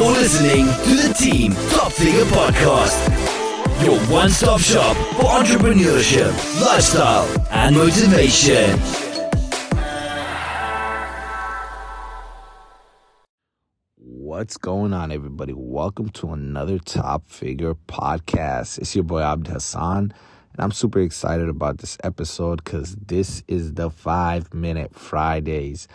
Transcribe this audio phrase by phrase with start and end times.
[0.00, 6.32] You're listening to the Team Top Figure Podcast, your one stop shop for entrepreneurship,
[6.64, 8.80] lifestyle, and motivation.
[13.98, 15.52] What's going on, everybody?
[15.54, 18.78] Welcome to another Top Figure podcast.
[18.78, 20.14] It's your boy Abd Hassan,
[20.54, 25.88] and I'm super excited about this episode because this is the five minute Fridays.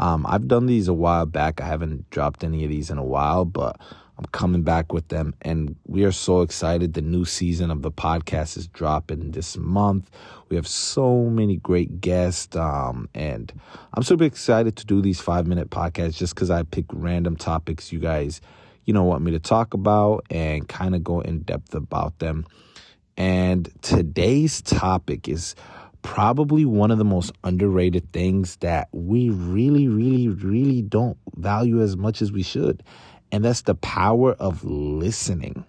[0.00, 1.60] Um, I've done these a while back.
[1.60, 3.78] I haven't dropped any of these in a while, but
[4.16, 5.34] I'm coming back with them.
[5.42, 6.94] And we are so excited.
[6.94, 10.10] The new season of the podcast is dropping this month.
[10.48, 12.56] We have so many great guests.
[12.56, 13.52] Um, and
[13.92, 17.92] I'm super excited to do these five minute podcasts just because I pick random topics
[17.92, 18.40] you guys,
[18.86, 22.46] you know, want me to talk about and kind of go in depth about them.
[23.18, 25.54] And today's topic is
[26.02, 31.96] probably one of the most underrated things that we really, really, really don't value as
[31.96, 32.82] much as we should.
[33.32, 35.64] And that's the power of listening.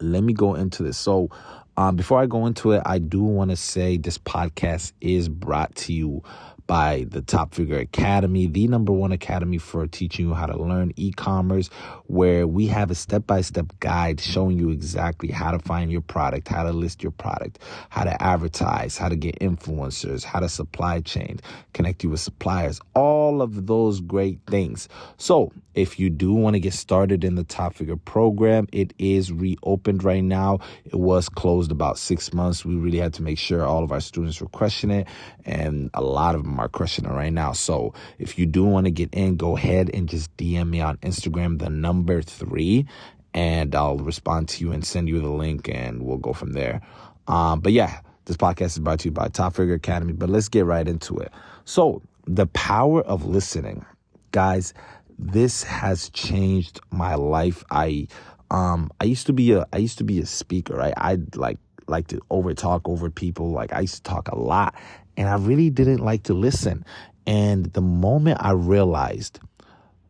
[0.00, 0.98] Let me go into this.
[0.98, 1.30] So,
[1.78, 5.74] um, before I go into it, I do want to say this podcast is brought
[5.76, 6.22] to you
[6.66, 10.92] by the Top Figure Academy, the number one academy for teaching you how to learn
[10.96, 11.68] e commerce,
[12.06, 16.00] where we have a step by step guide showing you exactly how to find your
[16.00, 17.58] product, how to list your product,
[17.90, 21.38] how to advertise, how to get influencers, how to supply chain,
[21.72, 24.88] connect you with suppliers, all of those great things.
[25.18, 29.30] So, if you do want to get started in the Top Figure program, it is
[29.30, 30.60] reopened right now.
[30.86, 32.64] It was closed about six months.
[32.64, 35.08] We really had to make sure all of our students were questioning it,
[35.44, 37.52] and a lot of crushing it right now.
[37.52, 40.96] So if you do want to get in, go ahead and just DM me on
[40.98, 42.86] Instagram, the number three,
[43.34, 46.80] and I'll respond to you and send you the link, and we'll go from there.
[47.28, 50.12] Um, but yeah, this podcast is brought to you by Top Figure Academy.
[50.12, 51.32] But let's get right into it.
[51.64, 53.84] So the power of listening,
[54.32, 54.72] guys
[55.18, 57.64] this has changed my life.
[57.70, 58.08] I
[58.50, 60.94] um I used to be a I used to be a speaker, right?
[60.96, 63.50] I like like to over talk over people.
[63.50, 64.74] Like I used to talk a lot
[65.16, 66.84] and I really didn't like to listen.
[67.26, 69.40] And the moment I realized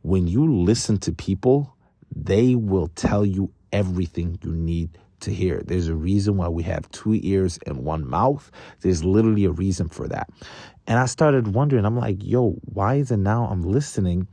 [0.02, 1.74] when you listen to people,
[2.14, 5.62] they will tell you everything you need to hear.
[5.64, 8.50] There's a reason why we have two ears and one mouth.
[8.80, 10.28] There's literally a reason for that.
[10.86, 14.28] And I started wondering, I'm like, yo, why is it now I'm listening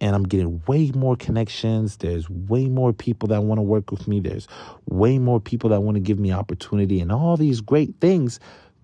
[0.00, 1.96] and I'm getting way more connections.
[1.96, 4.20] There's way more people that want to work with me.
[4.20, 4.46] There's
[4.86, 8.38] way more people that want to give me opportunity and all these great things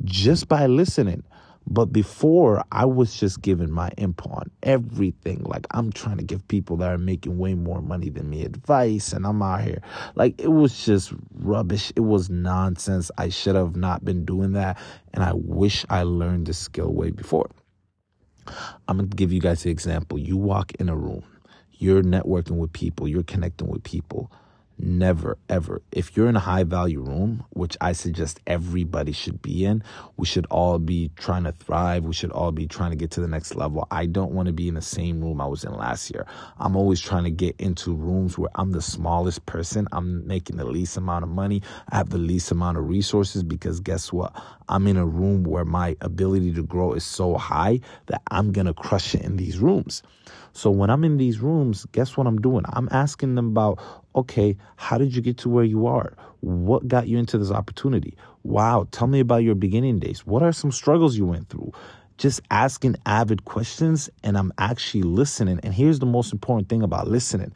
[0.05, 1.23] just by listening.
[1.67, 5.43] But before, I was just giving my input on everything.
[5.45, 9.13] Like, I'm trying to give people that are making way more money than me advice,
[9.13, 9.81] and I'm out here.
[10.15, 11.93] Like, it was just rubbish.
[11.97, 13.11] It was nonsense.
[13.17, 14.79] I should have not been doing that.
[15.15, 17.49] And I wish I learned this skill way before.
[18.89, 20.19] I'm going to give you guys an example.
[20.19, 21.25] You walk in a room,
[21.73, 24.33] you're networking with people, you're connecting with people.
[24.79, 25.81] Never, ever.
[25.93, 29.85] If you're in a high value room, which I suggest everybody should be in,
[30.17, 32.05] we should all be trying to thrive.
[32.05, 33.87] We should all be trying to get to the next level.
[33.91, 36.27] I don't want to be in the same room I was in last year.
[36.59, 39.87] I'm always trying to get into rooms where I'm the smallest person.
[39.93, 41.63] I'm making the least amount of money.
[41.91, 44.35] I have the least amount of resources because guess what?
[44.69, 48.67] I'm in a room where my ability to grow is so high that I'm going
[48.67, 50.03] to crush it in these rooms.
[50.55, 52.65] So when I'm in these rooms, guess what I'm doing?
[52.69, 53.79] I'm asking them about,
[54.15, 56.15] okay, how did you get to where you are?
[56.41, 58.17] What got you into this opportunity?
[58.43, 60.27] Wow, tell me about your beginning days.
[60.27, 61.73] What are some struggles you went through?
[62.19, 65.61] Just asking avid questions and I'm actually listening.
[65.63, 67.53] And here's the most important thing about listening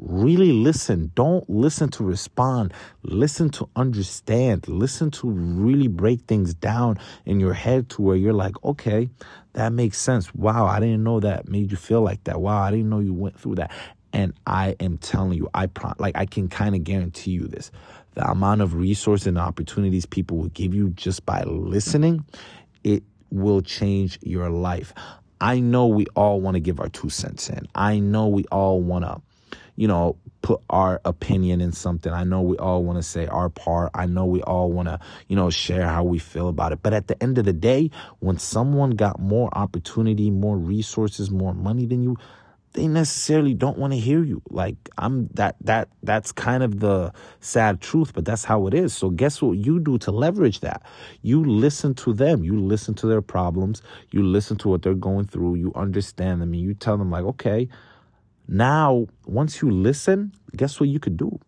[0.00, 1.10] really listen.
[1.14, 2.72] Don't listen to respond.
[3.02, 4.68] Listen to understand.
[4.68, 9.10] Listen to really break things down in your head to where you're like, okay,
[9.54, 10.34] that makes sense.
[10.34, 12.40] Wow, I didn't know that made you feel like that.
[12.40, 13.72] Wow, I didn't know you went through that.
[14.12, 17.70] And I am telling you, I pro- like I can kind of guarantee you this.
[18.14, 22.24] The amount of resources and opportunities people will give you just by listening,
[22.84, 24.92] it will change your life.
[25.40, 27.68] I know we all want to give our two cents in.
[27.74, 29.20] I know we all want to
[29.78, 32.12] you know, put our opinion in something.
[32.12, 33.92] I know we all want to say our part.
[33.94, 34.98] I know we all want to,
[35.28, 36.82] you know, share how we feel about it.
[36.82, 41.54] But at the end of the day, when someone got more opportunity, more resources, more
[41.54, 42.16] money than you,
[42.74, 44.42] they necessarily don't want to hear you.
[44.50, 48.94] Like I'm that that that's kind of the sad truth, but that's how it is.
[48.94, 50.82] So guess what you do to leverage that?
[51.22, 52.44] You listen to them.
[52.44, 53.82] You listen to their problems.
[54.10, 55.56] You listen to what they're going through.
[55.56, 57.68] You understand them and you tell them like, "Okay,
[58.50, 61.38] now, once you listen, guess what you could do?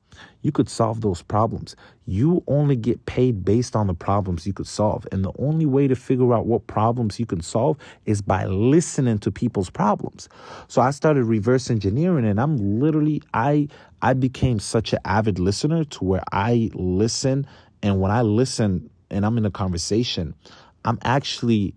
[0.43, 1.77] You could solve those problems.
[2.07, 5.07] You only get paid based on the problems you could solve.
[5.13, 7.77] And the only way to figure out what problems you can solve
[8.07, 10.29] is by listening to people's problems.
[10.69, 13.69] So I started reverse engineering and I'm literally I
[14.03, 17.47] I became such an avid listener to where I listen
[17.83, 20.35] and when I listen and I'm in a conversation,
[20.85, 21.75] I'm actually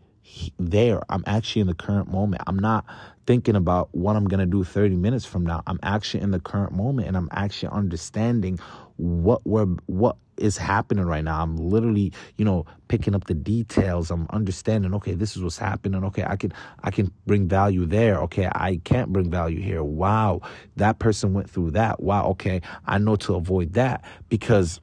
[0.59, 1.01] there.
[1.09, 2.43] I'm actually in the current moment.
[2.47, 2.85] I'm not
[3.25, 5.63] thinking about what I'm going to do 30 minutes from now.
[5.67, 8.59] I'm actually in the current moment and I'm actually understanding
[8.97, 11.41] what we're what is happening right now.
[11.41, 14.11] I'm literally, you know, picking up the details.
[14.11, 16.03] I'm understanding, okay, this is what's happening.
[16.05, 16.53] Okay, I can
[16.83, 18.19] I can bring value there.
[18.23, 19.83] Okay, I can't bring value here.
[19.83, 20.41] Wow,
[20.75, 22.01] that person went through that.
[22.01, 24.81] Wow, okay, I know to avoid that because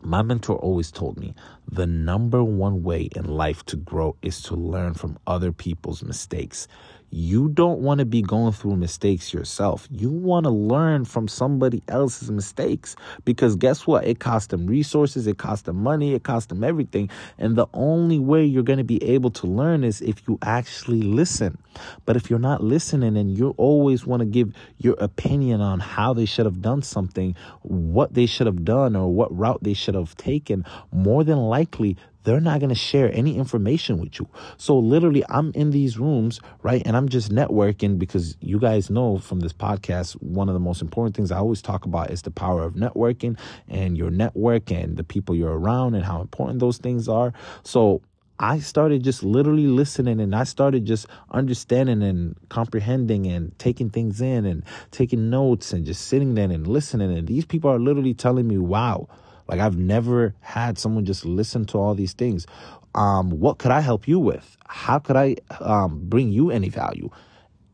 [0.00, 1.34] my mentor always told me
[1.70, 6.68] the number one way in life to grow is to learn from other people's mistakes.
[7.10, 9.88] You don't want to be going through mistakes yourself.
[9.90, 14.06] You want to learn from somebody else's mistakes because guess what?
[14.06, 17.08] It cost them resources, it cost them money, it cost them everything.
[17.38, 21.00] And the only way you're going to be able to learn is if you actually
[21.00, 21.56] listen.
[22.04, 26.12] But if you're not listening and you always want to give your opinion on how
[26.12, 29.94] they should have done something, what they should have done, or what route they should
[29.94, 31.96] have taken, more than likely
[32.28, 34.28] they're not going to share any information with you.
[34.58, 36.82] So literally, I'm in these rooms, right?
[36.84, 40.82] And I'm just networking because you guys know from this podcast, one of the most
[40.82, 44.98] important things I always talk about is the power of networking and your network and
[44.98, 47.32] the people you're around and how important those things are.
[47.62, 48.02] So
[48.38, 54.20] I started just literally listening and I started just understanding and comprehending and taking things
[54.20, 57.16] in and taking notes and just sitting there and listening.
[57.16, 59.08] And these people are literally telling me, wow,
[59.48, 62.46] like I've never had someone just listen to all these things.
[62.94, 64.56] Um, what could I help you with?
[64.66, 67.10] How could I um, bring you any value?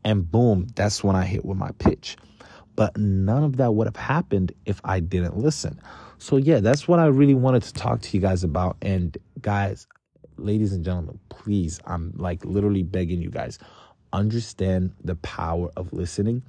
[0.05, 2.17] And boom, that's when I hit with my pitch.
[2.77, 5.81] But none of that would have happened if I didn't listen.
[6.19, 8.77] So yeah, that's what I really wanted to talk to you guys about.
[8.83, 9.87] And guys,
[10.37, 13.59] ladies and gentlemen, please, I'm like literally begging you guys,
[14.13, 16.43] understand the power of listening.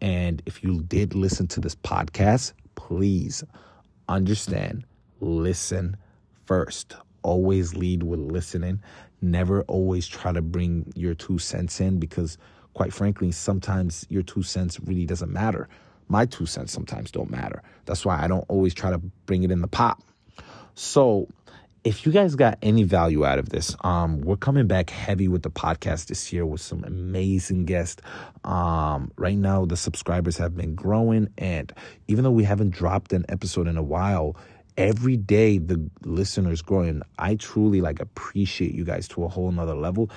[0.00, 3.44] And if you did listen to this podcast, please
[4.08, 4.84] understand,
[5.20, 5.96] listen
[6.46, 6.96] first.
[7.22, 8.80] Always lead with listening.
[9.20, 12.38] Never always try to bring your two cents in because,
[12.74, 15.68] quite frankly, sometimes your two cents really doesn't matter.
[16.08, 17.62] My two cents sometimes don't matter.
[17.84, 20.00] That's why I don't always try to bring it in the pot.
[20.74, 21.28] So,
[21.84, 25.42] if you guys got any value out of this, um, we're coming back heavy with
[25.42, 28.02] the podcast this year with some amazing guests.
[28.44, 31.72] Um, right now, the subscribers have been growing, and
[32.08, 34.36] even though we haven't dropped an episode in a while,
[34.78, 37.02] every day the listeners growing.
[37.18, 40.08] I truly like appreciate you guys to a whole nother level.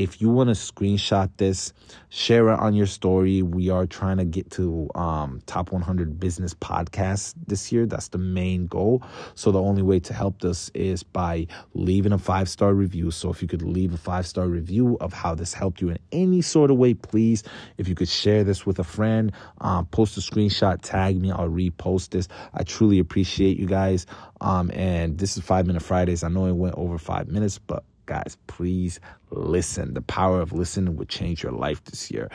[0.00, 1.74] If you want to screenshot this,
[2.08, 3.42] share it on your story.
[3.42, 7.84] We are trying to get to um, top 100 business podcasts this year.
[7.84, 9.02] That's the main goal.
[9.34, 13.10] So the only way to help us is by leaving a five star review.
[13.10, 15.98] So if you could leave a five star review of how this helped you in
[16.12, 17.42] any sort of way, please.
[17.76, 21.50] If you could share this with a friend, um, post a screenshot, tag me, I'll
[21.50, 22.26] repost this.
[22.54, 24.06] I truly appreciate you guys.
[24.40, 26.24] Um, and this is Five Minute Fridays.
[26.24, 29.00] I know it went over five minutes, but guys, please
[29.30, 29.94] listen.
[29.94, 32.30] The power of listening will change your life this year.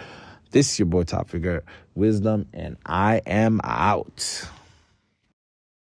[0.52, 1.64] This is your boy Top Figure
[1.96, 4.48] Wisdom, and I am out.